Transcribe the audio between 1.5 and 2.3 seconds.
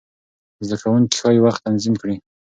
تنظیم کړي.